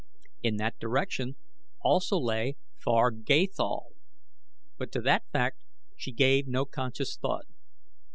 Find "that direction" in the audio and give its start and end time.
0.57-1.35